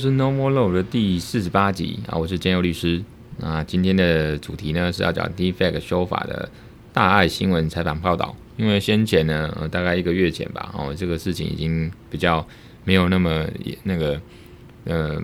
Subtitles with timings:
[0.00, 3.02] 是 No More Law 的第四十八集啊，我是建佑律师。
[3.36, 6.48] 那今天的主题呢是要讲 Deepfake 修法的
[6.90, 8.34] 大爱新闻采访报道。
[8.56, 12.46] 因为先前呢，呃，大概一个月前吧，哦，这个事情已经比较
[12.84, 13.46] 没有那么
[13.82, 14.18] 那个
[14.84, 15.22] 呃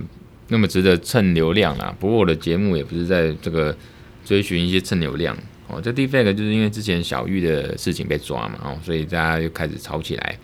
[0.48, 1.94] 那么值得蹭流量啦。
[1.98, 3.74] 不过我的节目也不是在这个
[4.26, 5.34] 追寻一些蹭流量
[5.68, 5.80] 哦。
[5.80, 10.38] 这 Deepfake 就是因为之前小玉的事情被抓嘛，哦，所以大家就开始吵起来。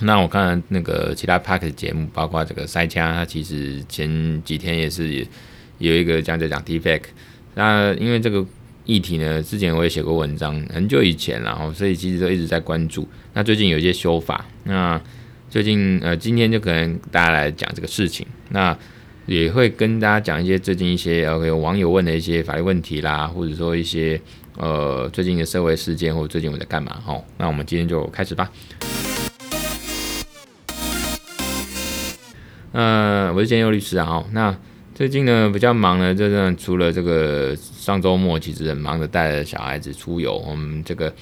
[0.00, 5.26] 那我看那个其他 Podcast 节目，包括这个塞掐，它其实前几天也是
[5.78, 7.04] 有一个讲在讲 Deepfake。
[7.54, 8.44] 那因为这个
[8.84, 13.08] 议题呢，之前我也写过文章，很久以前了，然后所以其实都一直在关注。
[13.32, 15.00] 那最近有一些修法，那
[15.48, 18.76] 最近呃今天就可能大家来讲这个事情，那
[19.26, 24.20] 也会跟大家讲一些最近一些呃有网友问的一些法律问题啦，或者说一些
[24.56, 27.24] 呃最近的社会事件或者最近我在干嘛哦。
[27.38, 28.50] 那我们今天就开始吧。
[32.74, 34.04] 呃，我是建佑律师啊。
[34.04, 34.52] 哈，那
[34.96, 41.14] 最近呢比较忙呢，就是除了这个上周末其实很忙的带着小孩子出游，我们这个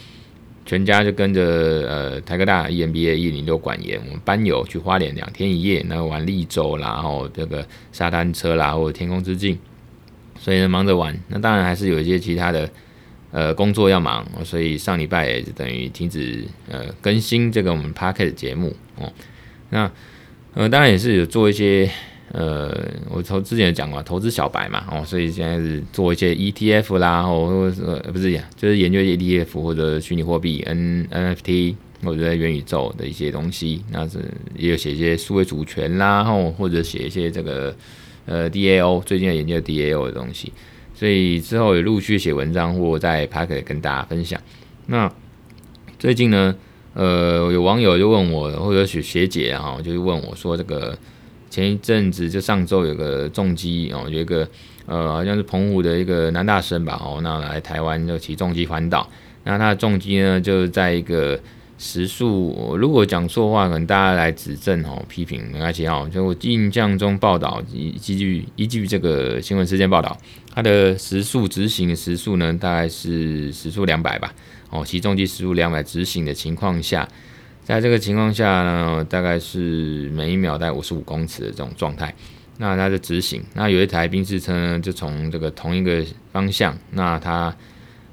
[0.64, 1.42] 全家就跟着
[1.86, 9.59] 呃台科大 EMBA 一零六管研，我们班友去花莲两天一夜，那玩绿洲啦，然后这个沙滩车啦，或者天空之镜，
[10.41, 11.14] 所以呢忙着玩。
[11.28, 12.70] 那当然还是有一些其他的
[13.31, 19.12] 呃工作要忙，所以上礼拜也等于停止呃更新这个我们 Podcast 节目哦。
[19.69, 19.91] 那
[20.55, 21.89] 呃，当然也是有做一些，
[22.31, 22.70] 呃，
[23.08, 34.19] 我从之前有讲过，投资小白嘛，哦，所以现在是做一些 ETF 啦，或者呃，不是呀，就是研究 ETF 或者虚拟货币 N NFT 或者元宇宙的一些东西，那是
[34.55, 37.75] 也有写一些数位主权啦，或或者写一些这个
[38.26, 40.53] 呃 DAO，最近有研究 DAO 的东西，
[40.94, 44.38] 所以之后也陆续写文章或在 Pod 跟大家分享。
[44.84, 45.10] 那
[45.99, 46.55] 最近呢？
[46.94, 50.97] 呃，有网友就问我，或者学学姐啊，就是问我说，这个
[51.48, 54.47] 前一阵子就上周有个重机哦，有一个
[54.84, 59.08] 呃，好像是澎湖的一个男大生吧，哦，那来台湾就骑重机环岛，
[59.44, 61.41] 那他的重机呢，就是在一个
[61.78, 70.16] 时速，如果讲错话，可能大家来指正哦，批评没关系哦，就我印象中报道依依据依据这个新闻事件报道，
[70.54, 74.34] 他的时速执行时速呢，大概是时速两百吧。
[74.72, 77.06] 哦，起重机时速两百直行的情况下，
[77.62, 82.12] 在这个情况下呢，大概是每一秒大概五十五公尺的这种状态。
[82.59, 87.55] 那它的直行，那有一台宾士车呢，就从这个同一个方向，那它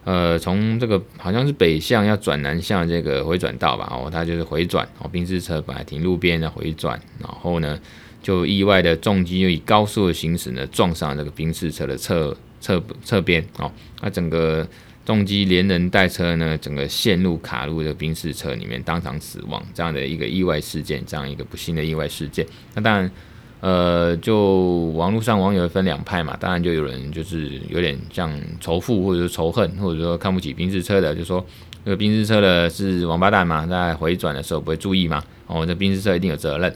[0.03, 7.79] 呃从这个好像是北向要转南向这个回转道吧，哦，它就是回转，哦，宾士车本来停路边的回转，然后呢
[8.23, 13.71] 就意外的重机又以高速的行驶呢撞上这个宾士车的侧侧侧边，哦，
[14.01, 14.67] 那整个。
[15.05, 22.45] 重机连人带车呢，整个陷入卡入这个宾士车里面，当场死亡，这样的一个意外事件，这样一个不幸的意外事件。
[22.75, 23.11] 那当然，
[23.59, 31.43] 呃，就网络上网友分两派嘛，当然就有人就是有点像仇富，或者说仇恨，或者说看不起宾士车的，就说
[31.83, 36.71] 这个宾士车的是王八蛋嘛，在回转的时候不会注意嘛，哦，这宾士车一定有责任。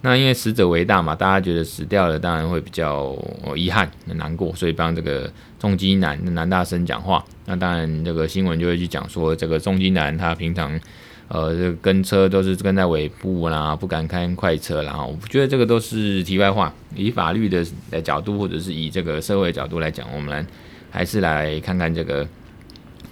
[0.00, 3.16] 那因为死者为大嘛，大家觉得死掉了，当然会比较
[3.56, 5.28] 遗憾、难过，所以帮这个
[5.58, 7.24] 重机男男大生讲话。
[7.46, 10.78] 那当然，这个新闻就会去讲说，这个重机男他平常
[11.26, 15.04] 呃跟车都是跟在尾部啦，不敢开快车啦。
[15.04, 16.72] 我觉得这个都是题外话。
[16.94, 20.46] 以法律的的角度，或者是以这个社会角度来讲，我们来
[20.90, 22.26] 还是来看看这个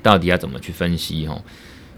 [0.02, 1.42] 到底要怎么去分析哦。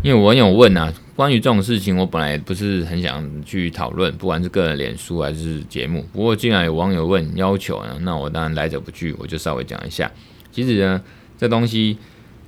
[0.01, 6.07] 因为网友问啊，关于这种事情，我本来不是很想去讨论，不管是个人脸书还是节目。
[6.13, 10.09] 不过既然有网友问要求呢，那我当然来者不拒，我就稍微讲一下。
[10.53, 11.03] 其实呢，
[11.37, 11.99] 这东西，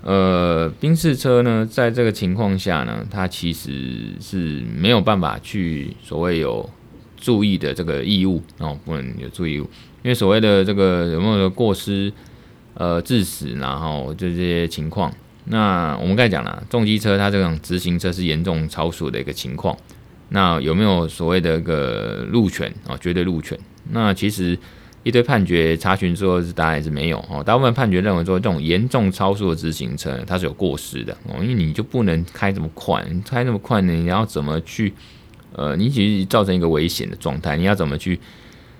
[0.05, 3.71] 呃，宾士车呢，在这个情况下呢，它其实
[4.21, 6.71] 是没有办法去所谓有
[7.17, 9.65] 注意的这个义务哦，不能有注意义务，
[10.05, 12.13] 因为所谓的这个有没有过失，
[12.75, 15.13] 呃，致死，然后就这些情况。
[15.51, 19.77] 那我们刚才讲了，重机车它这种直行车是严重超速的一个情况。
[20.29, 22.97] 那有没有所谓的一个路权啊？
[22.99, 23.59] 绝对路权？
[23.91, 24.57] 那其实
[25.03, 27.43] 一堆判决查询之后是答案也是没有哦。
[27.43, 34.93] 大部分判决认为说，这种严重超速的直行车它是有过失的哦，因为你就不能开这么快，开这么快呢，你要怎么去
[35.55, 38.21] 呃，你其实造成一个危险的状态，你要怎么去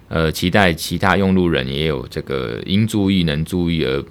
[0.07, 4.05] 呃期待其他用路人也有这个应注意能注意而。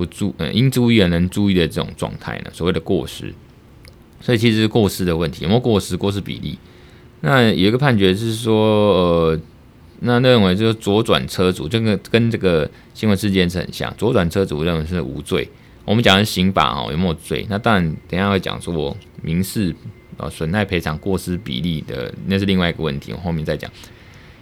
[0.00, 3.34] 不注嗯，应注意而能注意的这种状态呢，所谓的过失，
[4.18, 5.94] 所以其实是过失的问题，有没有过失？
[5.94, 6.58] 过失比例。
[7.20, 9.40] 那有一个判决是说，呃，
[10.00, 15.46] 那认为就是左转车主，这个跟这个新闻事件是很像，左转车主认为是无罪。
[15.84, 17.46] 我们讲的刑法哦，有没有罪？
[17.50, 19.74] 那当然，等下会讲说民事
[20.16, 23.70] 呃损害赔偿过失比例的，那是另外一个问题，我后面再讲。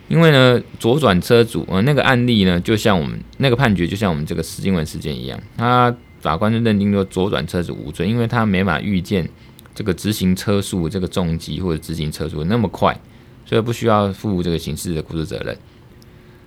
[0.09, 9.29] 因为呢，左转车主呃那个案例呢，就像我们那个判决，就像我们这个石金文事件一样，他法官就认定说左转车主无罪，因为他没法预见
[9.75, 12.99] 这个直行车速这个重机或者直行车速那么快，
[13.45, 15.57] 所以不需要负这个刑事的过失责任。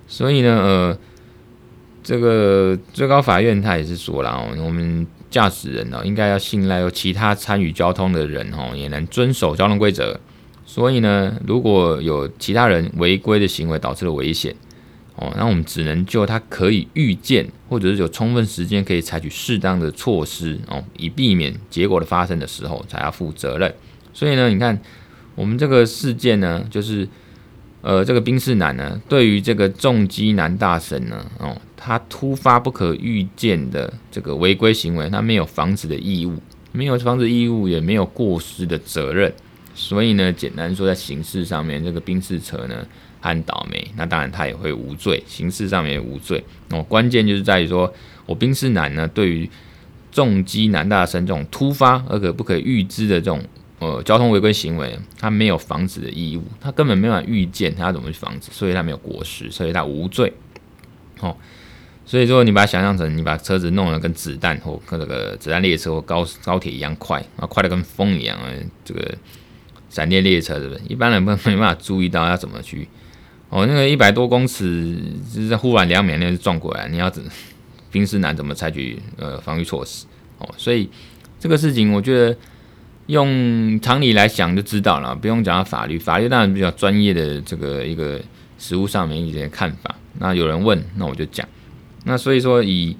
[0.07, 0.97] 所以呢，呃，
[2.03, 10.19] 这个最高法院他也是说了，我们驾驶人呢应该要信赖有其他参与交通的人哦，也能遵守交通规则。
[10.73, 14.55] 所以呢，如果有其他人违规的行为导致了危险，
[15.17, 23.75] 哦，那我们只能就他可以预见，或者是有充分时间可以采取适当的措施，哦，以避免结果的发生的时候才要负责任。
[24.13, 24.81] 所以呢，你看
[25.35, 27.05] 我们这个事件呢，就是
[27.81, 36.41] 呃，这个宾士男呢，对于这个重击男大神呢，哦，他突发不可预见的这个违规行为，他没有防止的义务，
[36.71, 39.33] 没有防止义务，也没有过失的责任。
[39.73, 42.85] 所以呢，简单说，在刑事上面，这个宾士车呢，
[43.19, 46.43] 很倒霉，那当然他也会无罪，刑事上面无罪。
[46.69, 47.91] 哦，关键就是在于说，
[48.25, 49.49] 我宾士男呢，对于
[50.11, 53.41] 重机男大生这种突发而可不可预知的这种
[53.79, 60.33] 呃交通违规行为，他没有防止的义务，他根本没办法预见他要怎么去防止，所以他没有过失，所以他无罪。
[61.21, 61.37] 哦，
[62.05, 68.51] 所以说你把它想象成你把车子弄得跟子弹或跟这个子弹列车或高高铁一样快，啊，快得跟风一样啊，
[68.83, 69.17] 这个。
[69.91, 70.81] 闪电列车是不是？
[70.87, 72.87] 一般人没没办法注意到要怎么去
[73.49, 74.97] 哦，那个一百多公尺
[75.35, 77.21] 就是忽然两秒内就撞过来，你要怎
[77.91, 80.05] 宾士男怎么采取呃防御措施
[80.37, 80.49] 哦？
[80.57, 80.89] 所以
[81.37, 82.33] 这个事情我觉得
[83.07, 88.21] 用常理来想就知道了，不用讲到法律，法律当然比较专业的这个一个
[88.57, 89.93] 实务上面一些看法。
[90.19, 91.45] 那有人问，那我就讲。
[92.05, 92.95] 那所以说以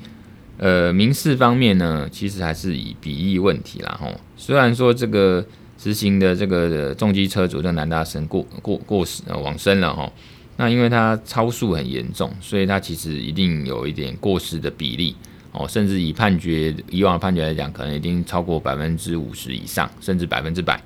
[0.58, 4.20] 呃民事方面呢，其实还是以比例问题啦吼。
[4.36, 5.46] 虽然说这个。
[5.82, 10.12] 执行的这个重机车主这个男大生过过过世呃往生了哈，
[10.58, 15.16] 那因为他超速很严重，所以他其实一定有一点过失的比例
[15.52, 20.80] 哦，甚至以判决以往的判决来讲，可能已经超过百分之五十以上，甚至百分之百。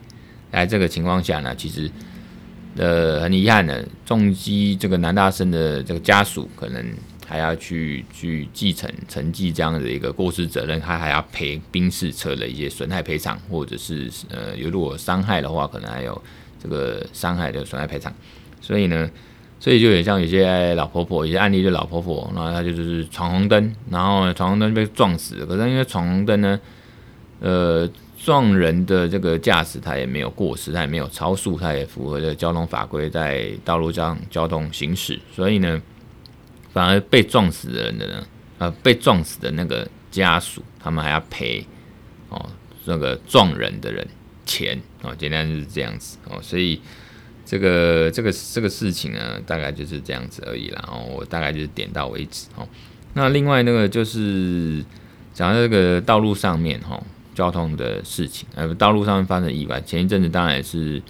[0.49, 1.91] 在这个情况下呢，其实
[2.77, 6.85] 呃很遗憾的，重击这个男大生的这个家属可能。
[7.27, 16.21] 还要去去继承承继这样的一个过失责任，他还要赔宾士车的一些损害赔偿，或者是呃，有如果伤害的话，可能还有
[16.61, 18.13] 这个伤害的损害赔偿。
[18.61, 19.09] 所以呢，
[19.59, 25.45] 所以就有像有些老婆婆，有些案例就老婆婆，然后她就是闯红灯，然后闯红灯被撞死了。
[25.47, 26.59] 可是因为闯红灯呢，
[27.39, 27.89] 呃，
[28.23, 35.81] 撞人的这个驾驶他也没有过失，他也没有超速，他也符合的交通法规在道路上交通行驶，所以呢。
[36.75, 38.27] 反而被撞死的人的呢，
[38.57, 41.65] 呃，被撞死的那个家属，他们还要赔
[42.27, 42.49] 哦，
[42.83, 44.05] 那个撞人的人
[44.45, 46.81] 钱哦，简单就是这样子哦，所以
[47.45, 50.83] 这个这个这个事情呢，大概就是这样子而已啦。
[50.91, 52.67] 哦，我大概就是点到为止哦。
[53.13, 54.83] 那另外那个就是
[55.33, 57.01] 讲到这个道路上面哈，
[57.33, 61.01] 交通的事情，呃，道路上面发生意外，前一阵子当然也是。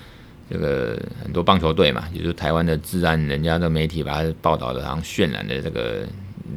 [0.47, 6.07] 这个很多棒球队嘛，也就是台湾的治安，人家的媒体把它报道的，好像渲染的这个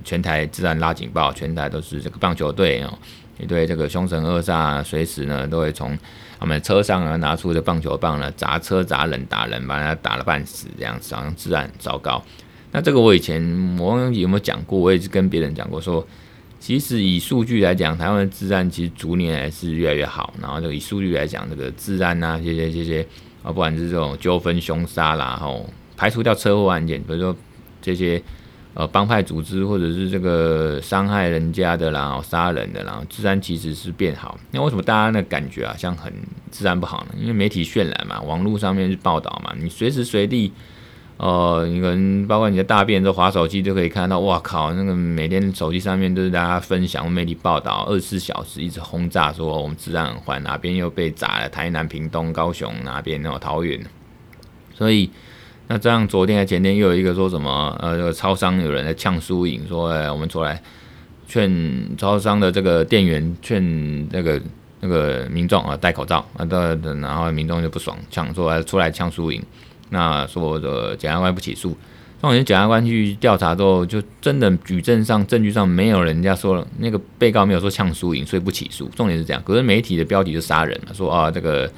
[0.05, 2.99] 全台治安拉警报，全台都是这个棒球队哦，
[3.39, 5.97] 一对这个凶神恶煞，随时呢都会从
[6.39, 12.23] 他们车上啊拿出这棒球棒呢砸车砸人打人，把人家打了半死这样子，好像治安很糟糕。
[12.71, 13.43] 那这个我以前
[13.79, 16.09] 我有没有讲过，我也是跟别人讲过说，说
[16.61, 20.35] 其实以数据来讲，台湾的治安其实逐年还是越来越好。
[20.39, 23.07] 然后就以数据来讲，这个治安啊，这些这些。
[23.43, 27.35] 啊，不管是这种纠纷、凶杀啦，吼排除掉车祸案件，比如说
[27.81, 28.23] 这些
[28.75, 34.39] 呃帮派组织或者是这个伤害人家的啦，然后杀人的啦，然后治安其实是变好。
[34.51, 36.13] 那为什么大家那感觉啊，像很
[36.51, 37.15] 治安不好呢？
[37.19, 40.53] 因为媒体渲染嘛，网络上面是报道嘛，你随时随地。
[41.19, 44.73] 哦，你可能包括你的大便都滑手机就可以看到，哇靠！
[44.75, 53.85] 那个每天手机上面都是大家分享、媒体报道，二十四小时一直轰炸，说我们治安很坏，哪边又被砸了，台南、屏东、高雄哪边那种桃园。
[54.73, 55.11] 所以
[55.67, 60.63] 那这样，昨天还前天又有一个说什么，呃，这个超商有人在呛输赢，说，哎，我们出来
[61.27, 61.51] 劝
[61.97, 64.41] 超商的这个店员劝那个
[64.79, 66.59] 那个民众啊戴口罩啊，对，
[67.01, 69.43] 然后民众就不爽，呛说出来呛输赢。
[69.91, 71.77] 那说的检察官不起诉，
[72.21, 78.89] 重点检察官去调查之后，就真的举证上、证据上没有人家说了，那个被告没有说呛输赢，所以不起诉。
[78.97, 81.71] 重点是这样，可是媒体的标题就杀人了，说啊这个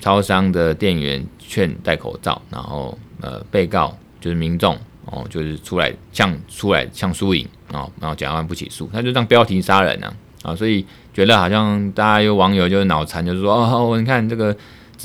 [0.00, 4.76] 超商的店员劝戴口罩，然后呃被告就是民众
[5.06, 14.56] 哦，就是出来呛出来呛输赢啊，然后检察官不起诉，他就让标题杀人了啊，所以觉得好像大家有网友就是脑残，就是说哦，你看这个。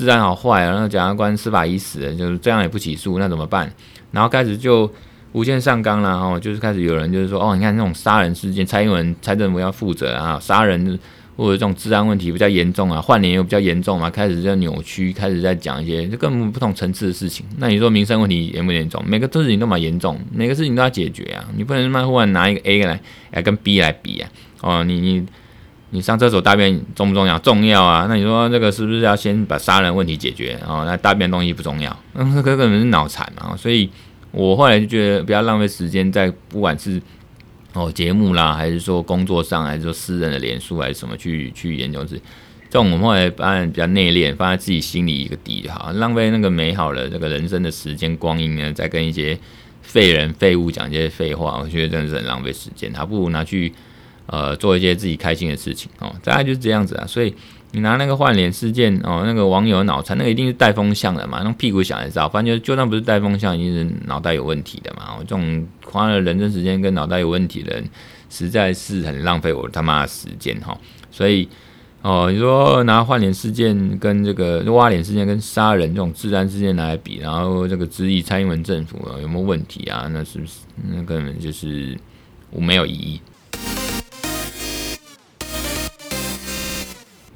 [0.04, 3.72] 治安好坏啊，然后检察官司法已死，就是这样也不起诉，那怎么办？
[4.12, 4.90] 然后开始就
[5.32, 10.98] 无限上纲了，哦，就是开始有人就是说，哦，你看那种杀人事件，蔡英文、蔡政府要负责啊，杀人。
[11.38, 17.46] 或者这种治安问题比较严重啊，换脸又比较严重嘛，开始在扭曲，开始在讲一些就根本不同层次的事情。
[17.58, 19.00] 那你说民生问题严不严重？
[19.06, 23.00] 每个事情都蛮严重，每个事情都要解决啊，你不能他妈忽然拿一个 A 来
[23.30, 24.28] 来跟 B 来比啊。
[24.62, 25.24] 哦，你你
[25.90, 27.38] 你上厕所大便重不重要？
[27.38, 28.06] 重要啊。
[28.08, 30.58] 那你说这个是不是要先把杀人问题解决？
[30.66, 33.56] 哦，那大便东西不重要，嗯，这个根本是脑残啊。
[33.56, 33.88] 所以
[34.30, 37.00] 我后来就觉得不要浪费时间在不管是。
[37.74, 42.22] 哦，节目啦，还是说工作上，还是说私人的脸书，还是什么去去研究这这
[42.72, 49.38] 种，我们后来发现比较内敛，放在自己心里一个底就好，浪费那个美好的这个人生的时间光阴呢，再跟一些
[49.82, 53.72] 废人废物讲一些废话，我觉得真的是很浪费时间，还不如拿去
[54.28, 57.34] 呃做一些自己开心的事情哦，大概就是这样子啊，所以。
[57.72, 65.14] 你拿那个换脸事件哦，那个网友脑残，那个一定是带风向的嘛，用屁股想也知道，反正就就算不是带风向，一定是脑袋有问题的嘛。
[65.18, 67.84] 我这种花了人生时间跟脑袋有问题的人，
[68.30, 70.74] 实在是很浪费我他妈的时间哈。
[71.10, 71.46] 所以
[72.00, 80.08] 哦，你说拿换脸事件跟这个挖脸事件跟杀人这种治安事件来比，然后这个质疑蔡英文政府有没有问题啊？
[80.10, 81.94] 那是不是那根本就是
[82.48, 83.20] 我没有意义。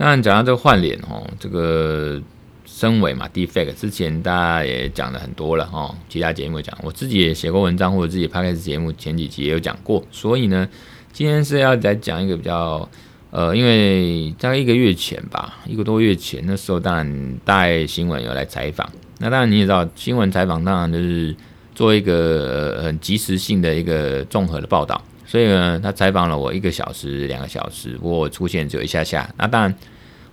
[0.04, 2.20] 那讲到这个换脸哦，这个
[2.66, 10.68] 深伪嘛，Deepfake 之前大家也讲了很多了哈，其他节目讲，我自己也写过文章，或者自己 Podcast 节目前几集也有讲过，所以呢，
[11.12, 12.88] 今天是要来讲一个比较
[13.30, 18.90] 呃，因为大概一个月前吧，一个多月前，那时候当然大爱新闻有来采访，
[19.20, 21.32] 那当然你也知道，新闻采访当然就是
[21.76, 25.00] 做一个很即时性的一个综合的报道。
[25.24, 29.32] 所以呢，他采访了我一个小时、两个小时，我出现只有一下下。
[29.38, 29.74] 那当然，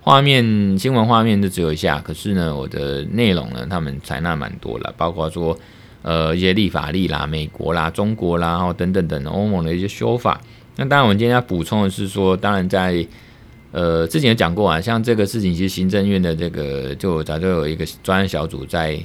[0.02, 5.58] 画面新闻画面就只有一下，可是呢，我的内容呢，他们采纳蛮多了，包括说
[6.02, 10.40] 呃一些立法例啦、美国啦、中国啦，然后等等等欧盟的一些修法。
[10.78, 13.06] 那当然，我们今天要补充的是说，当然在
[13.72, 18.98] 呃之前有讲过啊，像这个事情，其实行政院的这个就早就有一个专案小组在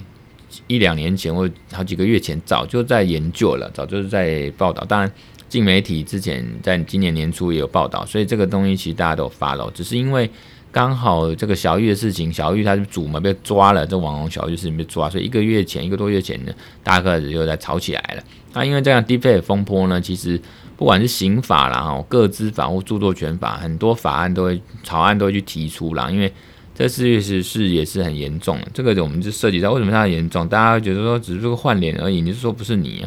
[0.69, 4.85] 一两年前或好几个月前早就在研究了，早就是在报道。
[4.85, 5.13] 当然。
[5.47, 10.29] 进媒体之前在今年年初也有报道，所以这个东西其实大家都有发了只是因为
[10.75, 16.53] 刚好这个小玉的事情，小玉他是主嘛，被抓了，这网红小玉事情被抓，所以一个月前一个多月前呢，
[16.83, 18.23] 大家开始又在吵起来了。
[18.55, 20.41] 那因为这样 deepfake 风波呢，其实
[20.77, 26.33] 不管是刑法啦、哈各资法或著作权法，很多法案都会草案都会去提出啦，因为
[26.75, 28.67] 这事实是也是很严重的。
[28.75, 33.07] 这个我们就涉及到为什么它很严重，大家觉得说只是个换脸而已，你是说不是你？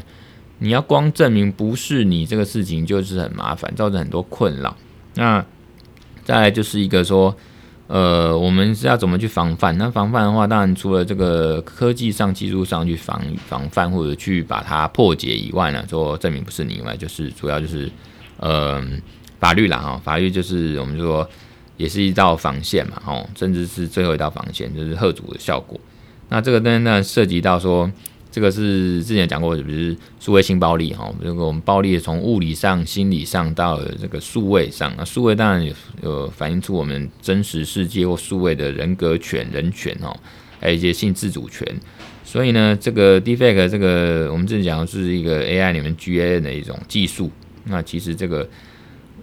[0.59, 4.73] 你要光证明不是你这个事情，就是很麻烦，造成很多困扰。
[5.15, 5.43] 那
[6.23, 7.35] 再来就是一个说，
[7.87, 9.77] 呃，我们是要怎么去防范？
[9.77, 17.89] 那防范的话，当然除了这个科技上、技术上去防防范或者去把它破解以外呢，说证明不是你以外，就是主要就是
[18.37, 18.83] 呃
[19.39, 21.27] 法律啦哈，法律就是我们说
[21.77, 25.79] 也是一道防线嘛，吼，甚至是最后一道防线，就是贺阻的效果。
[26.29, 27.91] 那这个当然涉及到说。
[28.29, 40.15] 这个是之前讲过，比如数位性暴力哈，这个我们暴力从物理上、心理上到这个数位上，那数位当然有有反映出我们真实世界或数位的人格权、人权哈，
[40.59, 41.65] 还有一些性自主权。
[42.23, 47.31] 所以呢，这个 defect 这个我们之前讲的是一个 AI 里面 GAN 的一种技术，
[47.63, 48.47] 那其实这个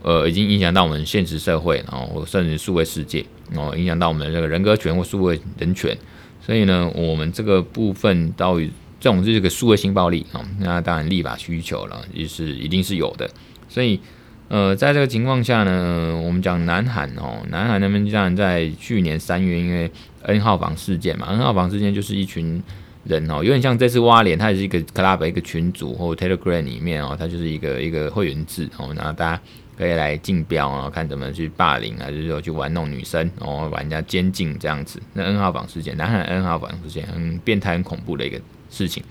[0.02, 5.96] 呃已经影响到我们现实社会，然后甚至数位世界，然后影响到我们这个人格权或数位人权。
[6.40, 8.58] 所以呢，我们这个部分到。
[9.04, 13.28] 这种是这个数位性暴力啊，那当然立法需求了，也是一定是有的。
[13.68, 14.00] 所以，
[14.48, 19.90] 呃，在这个情况下呢，我们讲南韩哦，南韩那边当然在去年三月，因为
[20.22, 22.62] N 号房事件嘛，N 号房事件就是一群
[23.04, 29.42] 人哦，有点像这次挖脸，它也是一个 club 一个群组或 Telegram 里面哦，它就是一个一个会员制哦，然后大家
[29.76, 34.98] 可以来竞标啊，看怎么去霸凌啊，就是说去玩弄女生哦，玩人家监禁这样子。
[35.12, 38.40] 那 N 号房事件，南韩 N 号房事件很变态、很恐怖的一个。
[38.74, 39.02] 事情，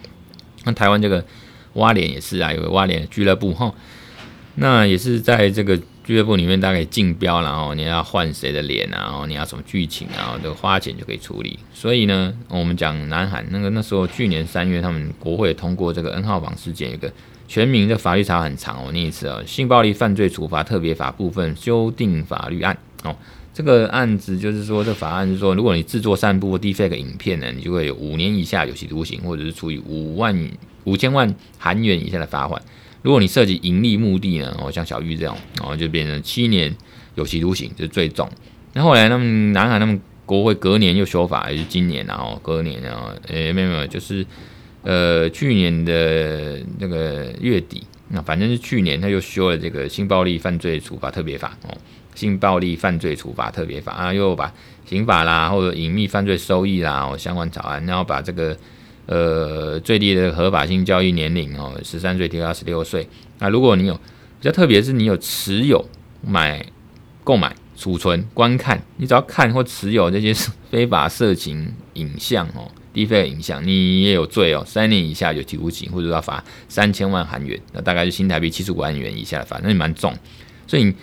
[0.65, 1.23] 那台湾这个
[1.73, 3.73] 挖脸也是啊，有个挖脸俱乐部哈，
[4.55, 11.57] 那也是在这个俱乐部里面，大概竞标，然后你要换谁的脸啊，然后你要什么剧情啊，然后这个花钱就可以处理。
[11.73, 17.11] 所以呢，我们讲南韩那个那时候去年三月，他们国会通过这个 N 号房事件，一个
[17.47, 23.15] 全民的法律查很长，我念一次啊，性暴力犯罪处罚特别法部分修订法律案哦。
[23.53, 30.35] 这个案子就是说，这法案是说，如果你制作散布 defake 影片呢，你就会有五年以下有期徒刑，或者是处以五万
[30.85, 32.59] 五千万韩元以下的罚款。
[33.03, 36.75] 如果你涉及盈利目的呢，哦，像小玉这种，然后就变成七年
[37.15, 38.27] 有期徒刑，就是最重。
[38.73, 44.25] 那后来他们南韩他们国会隔年又修法，也是今年然后隔年然后诶没有没有，就是
[44.81, 47.83] 呃去年的那个月底，
[48.13, 51.75] 那反正是去年他又修了这个性暴力犯罪处罚特别法哦，
[52.15, 54.53] 性暴力犯罪处罚特别法啊，又把
[54.85, 58.55] 刑法啦或者隐秘犯罪收益啦哦相关草案，然后把这个
[59.07, 63.07] 呃最低的合法性交易年龄哦十三岁提高到十六岁，
[63.39, 63.99] 那如果你有比
[64.41, 65.83] 较特别是你有持有
[66.21, 66.65] 买
[67.23, 67.55] 购买。
[67.75, 70.31] 储存、观看，你只要看或持有这些
[70.69, 74.63] 非法色情影像哦，低费影像，你也有罪哦。
[74.65, 80.13] 三年以下有期徒刑，或者要罚三千万韩元，那大概是新台币七十五万元以下的罚，那也蛮重。
[80.67, 80.93] 所以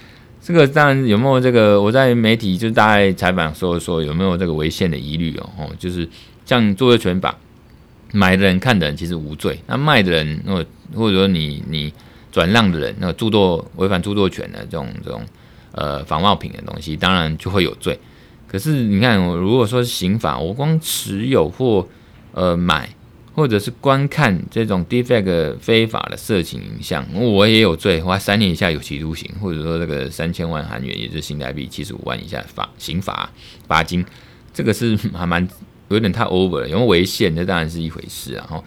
[0.41, 1.83] 这个当然有没有这个？
[1.83, 5.51] 我在媒体就是大概采访说说有没有这个违宪的疑虑哦？
[5.59, 6.09] 哦，就是
[6.47, 7.37] 像著作权法，
[8.13, 10.55] 买的人、看的人其实无罪，那卖的人，那
[10.95, 11.93] 或者说你你
[12.31, 15.23] 转让的人，那著作违反著作权的这种这种。
[15.73, 17.97] 呃，仿冒品的东西当然就会有罪。
[18.50, 21.87] 可是你看，我如果说是刑法，我光持有或
[22.33, 22.88] 呃买，
[23.33, 33.30] 或者是观看这种 defect 非法的色情影像，我也有罪，我三年以下有期徒刑，或者说这个三千万韩元，也就是新台币七十五万以下罚刑罚
[33.69, 34.04] 罚金，
[34.52, 35.49] 这个是 还蛮
[35.90, 38.45] 有点太 over 了，因为违宪，这当然是一回事啊。
[38.50, 38.64] 哈，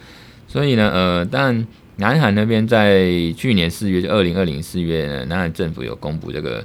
[0.48, 6.64] 所以呢，呃，但南韩那边在去年四月，就二零二零四月呢，南韩政府有公布这个。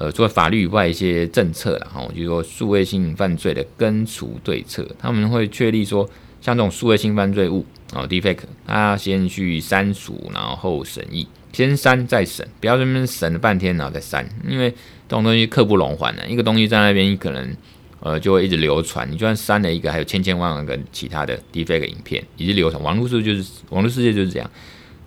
[0.00, 6.08] 呃，除了法律以外，一些政策啦，哈，就是说数位性犯罪的根除对策，他们会确立说，
[6.40, 17.54] 像这种数位性犯罪物哦，deepfake，他先去删除，然后审议，先删再审，不要这边审了半天然后再删，因为这种东西刻不容缓的，一个东西在那边可能
[18.00, 24.50] 呃就会一直流传，你就算删了一个，还有千千万万个其他的 deepfake 影片一直流传，网络世界就是网络世界就是这样。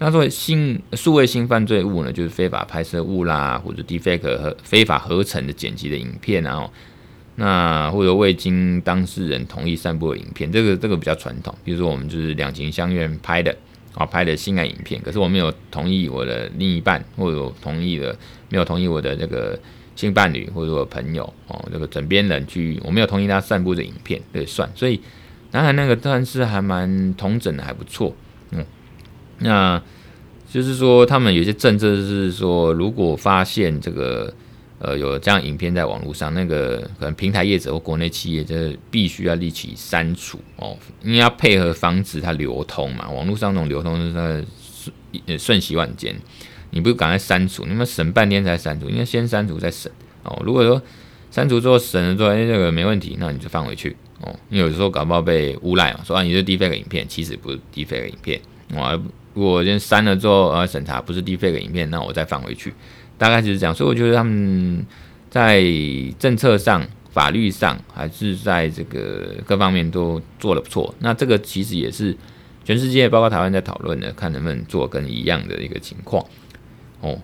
[0.06, 6.70] 那作为新数位性犯罪物呢，就是非法拍摄物啦，或者 defect 和非法合成的剪辑的影片，然后
[7.36, 11.56] 那或者未经当事人同意散布的影片，这个这个比较传统。
[11.64, 13.56] 比如说我们就是两情相悦拍的
[13.94, 18.14] 啊，拍的性爱影片，可是我没有同意我的另一半，或者我同意的
[18.50, 19.58] 没有同意我的这个
[19.96, 24.70] 性伴侣或者我朋友哦，这个枕边人去，我没有同意他散布的影片，对，算。
[24.76, 25.00] 所以
[25.52, 28.14] 南韩那个算是还蛮统整的，还不错，
[29.44, 29.82] 那
[30.52, 34.32] 就是说，他们有些政策是说，如果发现这个
[34.78, 43.10] 呃有这样影片在网络上，那个可能平台业者或国内企业，就是必须要立即删除哦，因为要配合防止它流通嘛。
[43.10, 44.46] 网络上那种流通是
[45.26, 46.16] 瞬瞬息万间，
[46.70, 50.40] 你不赶快删除，你们审半天才删除，应该先删除再审哦。
[50.46, 50.80] 如果说
[51.32, 54.36] 删除之后审了之后，哎，这个没问题，那你就放回去哦。
[54.50, 58.40] 你有时候搞不好被诬赖嘛，说啊你是 defake 影片，其实不是 defake 影片，
[58.76, 59.02] 我。
[59.34, 62.74] 如果先删了之后，呃，审查不是 deepfake 影片，那我再放回去，
[63.18, 63.74] 大概就是这样。
[63.74, 64.86] 所以我觉得他们
[65.30, 65.64] 在
[66.20, 70.94] 政策上、法律上，还是在这个各方面都做得不错。
[71.00, 72.16] 那这个其实也是
[72.64, 76.24] 全世界，包括台湾在讨论的，看能不能做跟一样的一个情况。
[77.02, 77.20] 哦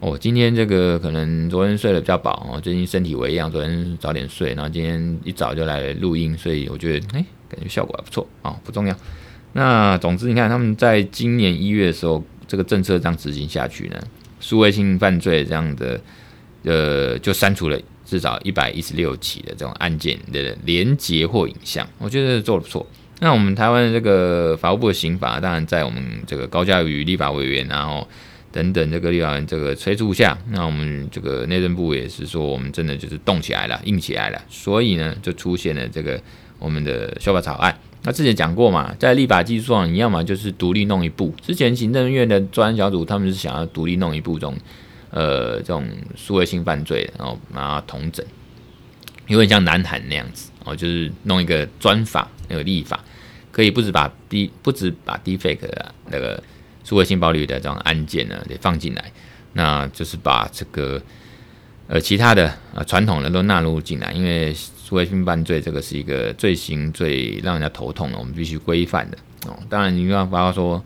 [0.00, 8.96] 哦，今天这个可能昨天睡得比较饱哦，最近身体为恙，昨天早点睡，然后今天一早就来录音，所以我觉得哎，感觉效果还不错啊，不重要。
[9.52, 13.96] 那总之，你看他们在今年一月的时候，这个政策这样执行下去呢，
[14.38, 16.00] 数位性犯罪这样的，
[16.64, 22.86] 呃，就删除了至少一百一十六起的这种案件的连结或影像，我觉得做的不错。
[23.18, 28.08] 那我们台湾的这个法务部的刑法，当然在我们这个高嘉瑜立法委员，然后
[28.50, 36.18] 等等这个立法员这个催促下，那我们这个内政部也是说，我们真的就是动起来了，硬起来了，所以呢，就出现了这个
[36.58, 37.76] 我们的修法草案。
[38.02, 41.34] 那之前讲过嘛，在立法技术上，你要么就是独立弄一部。
[41.42, 44.56] 之前行政院的专案小组他们是想要独立弄一部这种，
[45.10, 45.86] 呃，这种
[46.16, 48.24] 数位性犯罪，然后把它统整，
[49.26, 52.98] 有点像南韩那样子哦，就是弄一个专法那个立法，
[53.52, 56.42] 可以不止把 D 不止把 d f a k e 的那个
[56.84, 59.12] 数位性暴力的这种案件呢得放进来，
[59.52, 60.98] 那就是把这个
[61.86, 64.56] 呃其他的啊传统的都纳入进来，因为。
[64.90, 69.56] 数位性犯罪这个是一个罪行最让人家头痛的，我们必须规范的哦。
[69.68, 70.84] 当然，你要包括说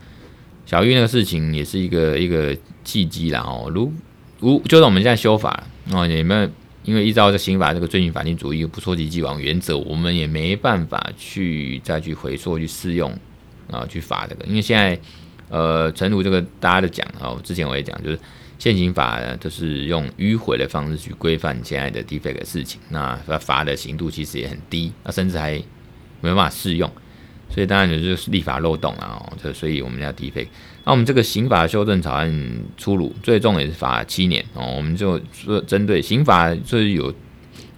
[0.67, 3.71] 小玉那个事情也是一个一个契机啦哦。
[3.75, 3.91] 如
[4.41, 13.11] 如就是我们现在修法哦，你们因为依照这刑法这个罪行法定主义不溯及既往原则，我们也没办法去再去回溯去适用
[13.71, 15.01] 啊去罚这个，因为现在
[15.49, 18.19] 呃，诚如这个大家都讲哦，之前我也讲就是。
[18.59, 25.53] 现行法呢，就是用迂回的方式去规范现在的 deepfake 的事情，那罚的刑度其实也很低，那甚至还
[26.21, 26.91] 没办法适用，
[27.51, 30.49] 所以当然就是立法漏洞啊，这所以我们要 deepfake。
[30.85, 34.75] 那我们这个刑法修正草案出炉，最终也是罚七年哦。
[34.77, 37.13] 我们就说针对刑法，就是有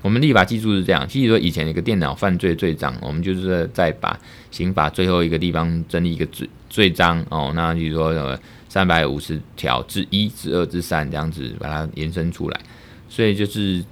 [0.03, 4.19] 我们立法技术是这样，其实说以前一个电脑犯罪罪章，我们就是在把
[4.51, 8.39] 刑法最后一个地方增立一个罪罪章哦，那就是说呃
[8.77, 12.61] 三百五十条之一、之二、之三这样子把它延伸出来，
[13.09, 13.83] 所以就是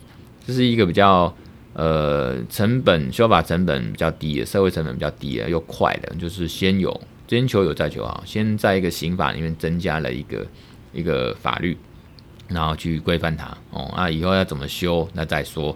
[0.47, 1.35] 这是一个比较
[1.73, 10.47] 呃成本修法成本比较低的，社会成本比较低的又快的，就是先有先求有再求好，先在一个刑法里面增加了一个
[10.93, 11.75] 一个法律，
[12.49, 15.75] 然后去规范它哦，那以后要怎么修那再说。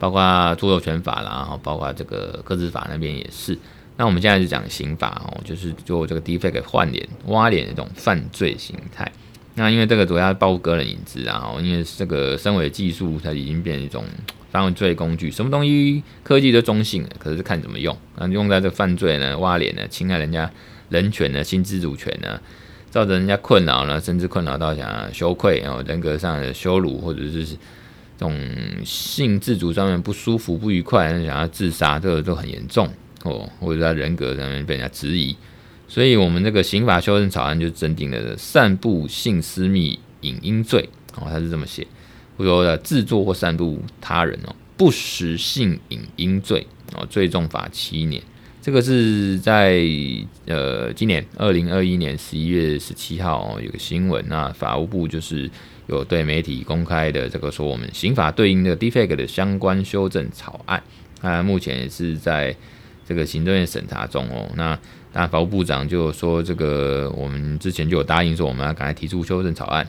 [0.00, 0.20] 包括
[0.56, 3.56] 著作权法啦，然后包括这个个资法那边也是。
[3.96, 9.10] 那我们现在就讲刑法哦，就是做这个 deepfake 换脸、挖脸的这种犯罪形态。
[9.54, 14.04] 那因为这个主要包括个人隐私啊，因为这个身为技术它已经变成一种
[14.50, 17.96] 犯罪工具，什么东西科技都中性了，可是看怎么用。
[18.16, 20.50] 那用在这犯罪呢，挖脸呢，侵害人家
[20.88, 22.40] 人权呢、新自主权呢，
[22.90, 27.56] 造成人家困扰呢，甚至困扰到想羞愧哦、人格上的羞辱，或者是。
[28.18, 28.38] 这种
[28.84, 32.88] 性自主上面不舒服、不愉快，想要自杀，这个都很严重
[33.22, 35.36] 哦，或者在人格上面被人家质疑，
[35.88, 41.86] 所以我们这个刑法修正草案就增订了散布性私密影音罪哦，他是这么写，
[42.36, 48.22] 或者说制作或散布他人哦不实性影音罪哦，最重罚七年。
[48.60, 49.82] 这个是在
[50.46, 55.50] 呃今年二零二一年十一月十七号哦，有个新闻，那法务部就是。
[55.88, 60.80] 有对媒体公开的这个说，我们刑法对应的 deepfake 的相关修正草案，
[61.20, 62.54] 那目前也是在
[63.12, 64.48] 这个行政院审查中哦。
[64.56, 64.78] 那
[65.12, 69.86] 那法务部长就说，这个我们之前就有答应说，我们要赶快提出修正草案，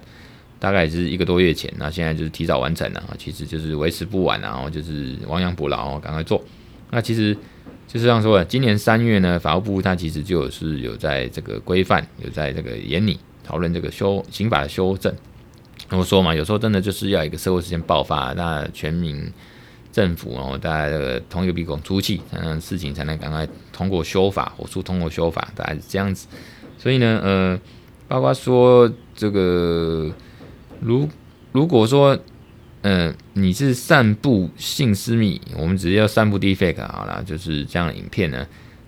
[0.59, 6.43] 大概也是一个多月前，那现在就是提早完成了，其实就是为时不晚，然后就是亡羊补牢，赶快做。
[6.91, 7.33] 那其实
[7.87, 15.13] 就是这样说的，今年三月呢，法务部他其实就是有在这个规范，有在这个研拟讨论这个修刑法的修正。
[15.89, 19.31] 我说嘛，有时候真的就是要一个社会事件爆发，那全民
[19.93, 26.27] 政府哦，大家这个同一个鼻孔出气，嗯，事情才能赶快通过修法，火速通过修法，大概是这样子。
[26.77, 27.59] 所以呢，呃，
[28.07, 30.11] 包括说这个，
[30.81, 31.07] 如
[31.51, 32.19] 如果说，
[32.81, 38.45] 嗯、你是散布性私密，我们直接要散布 deepfake 好了，就是这样的影片呢。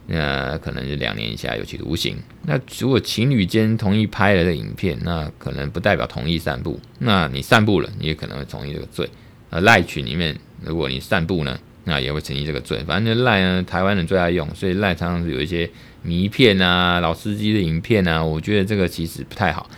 [0.07, 2.15] 那可能就两年以下有期徒刑。
[2.43, 6.79] 那如果情侣间同意拍了的影片，那可能不代表同意散布。
[6.99, 9.09] 那你散布了，你也可能会同意这个罪。
[9.49, 12.83] 呃，赖群里面，如果你散布呢，那也会成立这个罪。
[12.85, 15.69] 反正赖呢，台湾人最爱用，所以赖常常是有一些
[16.01, 19.69] 迷片啊、老司机的影片啊，我觉得这个其实不太好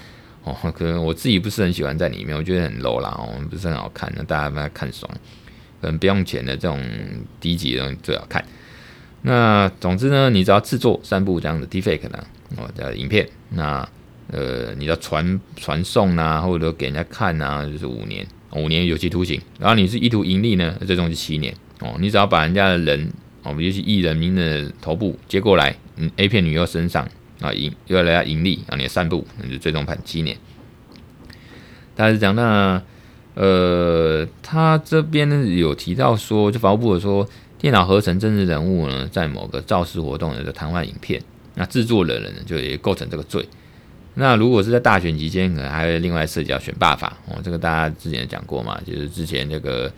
[0.44, 0.56] 哦。
[0.72, 4.12] 可能我自己不是很喜欢在里面，我觉得很 low 啦，哦，不是很好看。
[4.16, 5.10] 那大家把它看爽，
[5.82, 6.82] 可能不用钱的这种
[7.40, 8.44] 低级的东西最好看。
[9.24, 12.24] 那总之呢，你只要制作、散布这样的 defake 呢，
[12.56, 13.88] 哦的影片，那
[14.30, 18.26] 呃，你要传传送呐，或者说给人家看呐，就是五年，
[18.58, 19.40] 五年有期徒刑。
[19.60, 21.54] 然后你是意图盈利呢，最终是七年。
[21.80, 23.12] 哦，你只要把人家的人，
[23.44, 27.08] 哦，尤其艺人名人的头部接过来，嗯，A 片女优身上
[27.40, 30.36] 啊，盈又要来盈利，然后你散布，那就最终判七年。
[31.96, 32.82] 大概是讲那
[33.36, 37.28] 呃，他这边呢有提到说，就法务部有说。
[37.60, 41.20] 电脑合成真实人物呢，在某个造势活动的谈话影片，
[41.56, 43.44] 那制作的人呢就也构成这个罪。
[44.18, 49.92] 那如果是在大选期间，可能还会另外涉及到选罢法哦，这个大家之前讲过嘛，就是之前这个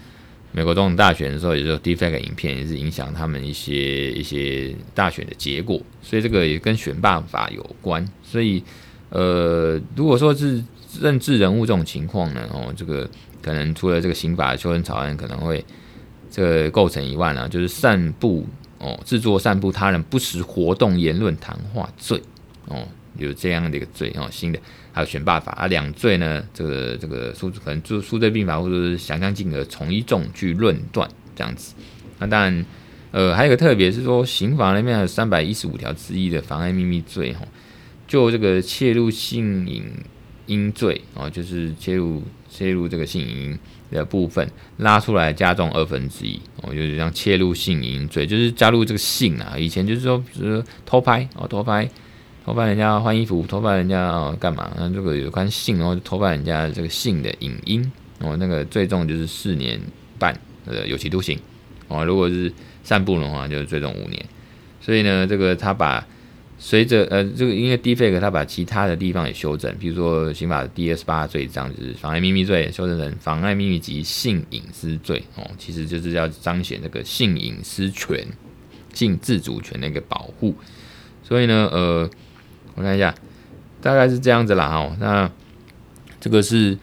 [0.52, 8.06] 美国总统大选的时候，也就是 deepfake 影片也是影响他们一些一些大选的结果，所以这个也跟选罢法有关。
[8.24, 8.64] 所以
[9.10, 10.64] 呃，如果说是
[11.02, 13.10] 政治人物这种情况呢，哦，这个
[13.42, 15.64] 可能除了这个刑法修正草案可能会。
[16.32, 18.46] 这个构成以外呢，就是散布
[18.78, 22.22] 哦，制作散布他人不实活动、言论、谈话罪
[22.68, 22.88] 哦，
[23.20, 24.60] 有这样的一个罪哦，新的
[24.92, 31.76] 还有选罢法啊，两罪呢，这个这个数可能就数罪并罚或者是想象竞合从一重去论断这样子。
[32.18, 32.66] 那当然，
[33.12, 37.42] 呃，还有一个特别是说，刑法那边还有三百一十五条之一的妨碍秘密罪哈，
[38.08, 39.84] 就这个窃录性影
[40.48, 43.60] 音罪哦，就是窃录窃录这个性影音。
[43.92, 49.58] 的部分拉出来加重二分之一，哦，就是像窃录性影音罪，就是加入这个性啊。
[49.58, 51.90] 以前就是说，比如说偷拍哦，偷拍，
[52.50, 54.72] 偷拍人家换衣服，偷拍人家哦干嘛？
[54.76, 59.80] 那这个有关性，然后偷拍人家这个性的影音，哦，那个最重就是四年
[60.18, 60.36] 半
[60.66, 61.38] 的有期徒刑，
[61.88, 62.52] 哦，如果是
[62.84, 64.26] 散布的话，就是最重五年。
[64.82, 66.04] 所以呢，这个他把。
[66.62, 78.28] 随着呃，这个因为 defake 他把其他的地方也修正，比如说刑法的第二十八罪章就是妨碍秘密罪，修正成妨碍秘密及性隐私罪哦，其实就是要彰显这个性隐私权、
[78.94, 80.54] 性自主权的一个保护。
[81.24, 82.10] 所以呢，呃，
[82.80, 83.14] 我看一下，
[83.82, 84.96] 大概是这样子啦哈。
[85.02, 85.30] 那
[86.22, 86.78] 这个是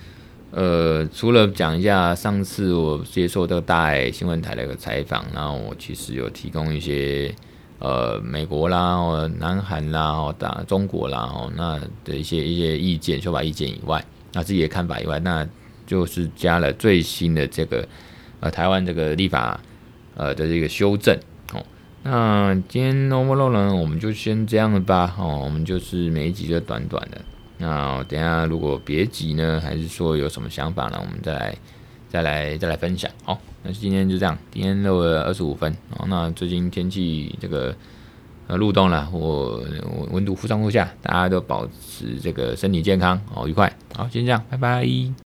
[0.50, 7.34] 呃，除了讲一下上次我接受这个大爱新闻台的一个采访，然后我其实有提供一些
[7.78, 14.04] 呃美国啦、哦南韩啦、哦大中国啦哦那的一些一些意见、说法意见以外，
[14.34, 15.48] 那自己的看法以外，那
[15.86, 17.88] 就是加了最新的这个
[18.40, 19.58] 呃台湾这个立法
[20.14, 21.18] 呃的这个修正。
[22.08, 27.20] 那今天呢，我们就先这样了吧哦，我们就是每一集就短短的。
[27.58, 30.98] 那等下如果别急呢，还是说有什么想法呢？
[31.00, 31.56] 我们再来
[32.08, 33.10] 再来再来分享。
[33.24, 35.76] 好，那今天就这样，今天录了二十五分。
[35.98, 37.74] 哦，那最近天气这个
[38.46, 39.60] 呃入冬了，我
[40.12, 43.72] 温度忽上忽下，大家都保持这个身体健康哦，愉快。
[43.96, 45.25] 好，先这样，拜拜。